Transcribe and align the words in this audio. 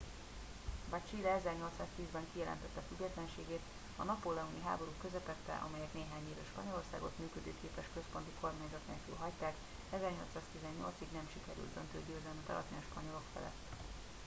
bár 0.89 1.03
chile 1.09 1.41
1810-ben 1.43 2.25
kijelentette 2.31 2.81
függetlenségét 2.89 3.63
a 4.01 4.03
napóleoni 4.03 4.61
háborúk 4.67 5.01
közepette 5.01 5.53
amelyek 5.67 5.93
néhány 5.93 6.25
évre 6.31 6.45
spanyolországot 6.51 7.17
működőképes 7.21 7.87
központi 7.95 8.31
kormányzat 8.41 8.85
nélkül 8.89 9.15
hagyták 9.23 9.55
1818-ig 9.97 11.09
nem 11.17 11.27
sikerült 11.33 11.73
döntő 11.77 11.97
győzelmet 12.07 12.49
aratni 12.53 12.77
a 12.79 12.85
spanyolok 12.89 13.27
felett 13.33 13.61